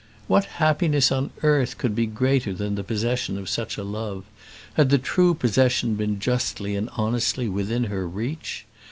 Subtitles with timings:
[0.25, 4.25] What happiness on earth could be greater than the possession of such a love,
[4.73, 8.65] had the true possession been justly and honestly within her reach?